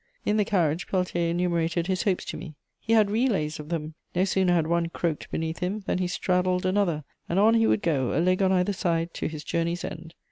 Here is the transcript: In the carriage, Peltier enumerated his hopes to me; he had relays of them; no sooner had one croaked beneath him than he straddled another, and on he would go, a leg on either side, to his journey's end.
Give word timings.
In 0.25 0.37
the 0.37 0.43
carriage, 0.45 0.87
Peltier 0.87 1.29
enumerated 1.29 1.85
his 1.85 2.01
hopes 2.01 2.25
to 2.25 2.35
me; 2.35 2.55
he 2.79 2.93
had 2.93 3.11
relays 3.11 3.59
of 3.59 3.69
them; 3.69 3.93
no 4.15 4.25
sooner 4.25 4.51
had 4.51 4.65
one 4.65 4.89
croaked 4.89 5.29
beneath 5.29 5.59
him 5.59 5.81
than 5.85 5.99
he 5.99 6.07
straddled 6.07 6.65
another, 6.65 7.03
and 7.29 7.37
on 7.37 7.53
he 7.53 7.67
would 7.67 7.83
go, 7.83 8.17
a 8.17 8.19
leg 8.19 8.41
on 8.41 8.51
either 8.51 8.73
side, 8.73 9.13
to 9.13 9.27
his 9.27 9.43
journey's 9.43 9.85
end. 9.85 10.15